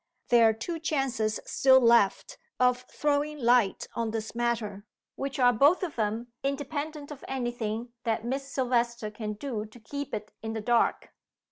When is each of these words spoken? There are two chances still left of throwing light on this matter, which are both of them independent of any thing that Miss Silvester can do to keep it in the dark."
There 0.29 0.49
are 0.49 0.53
two 0.53 0.79
chances 0.79 1.39
still 1.45 1.79
left 1.79 2.39
of 2.59 2.87
throwing 2.89 3.37
light 3.37 3.85
on 3.93 4.09
this 4.09 4.33
matter, 4.33 4.83
which 5.13 5.37
are 5.37 5.53
both 5.53 5.83
of 5.83 5.95
them 5.95 6.33
independent 6.41 7.11
of 7.11 7.23
any 7.27 7.51
thing 7.51 7.93
that 8.03 8.25
Miss 8.25 8.47
Silvester 8.51 9.11
can 9.11 9.33
do 9.33 9.63
to 9.67 9.79
keep 9.79 10.15
it 10.15 10.31
in 10.41 10.53
the 10.53 10.59
dark." 10.61 11.13